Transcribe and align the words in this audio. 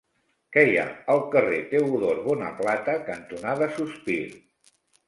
Què 0.55 0.61
hi 0.69 0.79
ha 0.83 0.85
al 1.15 1.21
carrer 1.35 1.59
Teodor 1.75 2.25
Bonaplata 2.27 2.99
cantonada 3.13 3.71
Sospir? 3.79 4.23